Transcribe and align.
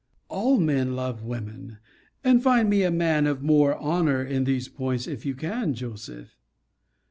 All 0.29 0.59
men 0.59 0.95
love 0.95 1.21
women 1.21 1.77
and 2.23 2.41
find 2.41 2.67
me 2.71 2.81
a 2.81 2.89
man 2.89 3.27
of 3.27 3.43
more 3.43 3.77
honour, 3.77 4.23
in 4.23 4.45
these 4.45 4.67
points, 4.67 5.05
if 5.05 5.27
you 5.27 5.35
can, 5.35 5.75
Joseph. 5.75 6.39